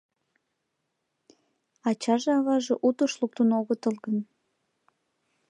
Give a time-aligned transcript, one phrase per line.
[1.89, 4.17] Ачаже-аваже утыш луктын огытыл гын